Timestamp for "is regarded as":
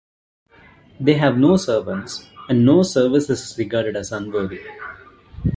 3.29-4.11